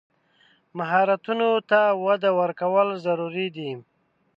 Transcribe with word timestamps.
مهارتونو 0.77 1.49
ته 1.69 1.79
وده 2.05 2.29
ورکول 2.39 2.87
ضروري 3.05 3.47
دي. 3.55 3.71